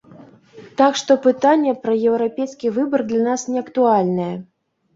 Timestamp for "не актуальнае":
3.53-4.31